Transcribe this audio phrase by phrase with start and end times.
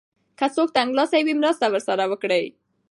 [0.37, 2.45] که څوک تنګلاسی وي مرسته ورسره وکړئ.